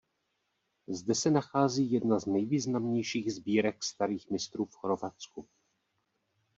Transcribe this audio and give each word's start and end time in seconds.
Zde 0.87 1.15
se 1.15 1.31
nachází 1.31 1.91
jedna 1.91 2.19
z 2.19 2.25
nejvýznamnějších 2.25 3.33
sbírek 3.33 3.83
starých 3.83 4.29
mistrů 4.29 4.65
v 4.65 4.75
Chorvatsku. 4.75 5.47